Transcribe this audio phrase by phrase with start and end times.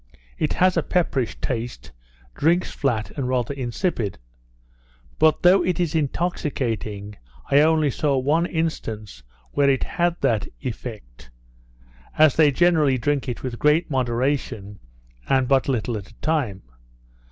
[0.39, 1.91] It has a pepperish taste,
[2.33, 4.17] drinks flat, and rather insipid.
[5.19, 7.17] But, though it is intoxicating
[7.51, 11.29] I only saw one instance where it had that effect,
[12.17, 14.79] as they generally drink it with great moderation,
[15.29, 16.63] and but little at a time.